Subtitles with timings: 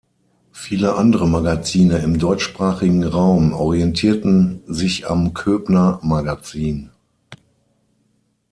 [0.51, 6.89] Viele andere Magazine im deutschsprachigen Raum orientierten sich am Koebner-Magazin.